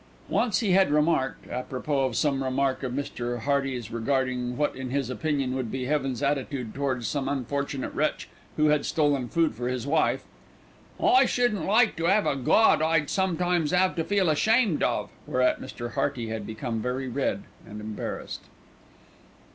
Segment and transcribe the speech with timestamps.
[0.29, 3.41] Once he had remarked, apropos some remark of Mr.
[3.41, 8.27] Hearty's regarding what in his opinion would be Heaven's attitude towards some unfortunate wretch
[8.57, 10.23] who had stolen food for his wife,
[10.99, 15.61] "I shouldn't like to 'ave a Gawd I'd sometimes 'ave to feel ashamed of," whereat
[15.61, 15.91] Mr.
[15.91, 18.41] Hearty had become very red and embarrassed.